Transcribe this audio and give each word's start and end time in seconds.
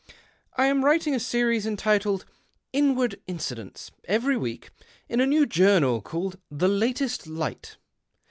I 0.57 0.65
am 0.65 0.83
writing 0.83 1.13
a 1.13 1.19
series 1.19 1.67
entitled' 1.67 2.25
Inward 2.79 3.21
Incidents' 3.27 3.91
every 4.17 4.35
week, 4.35 4.71
in 5.07 5.21
a 5.21 5.27
new 5.27 5.45
journal 5.45 6.01
called 6.01 6.39
The 6.49 6.67
Latest 6.67 7.27
Light. 7.27 7.77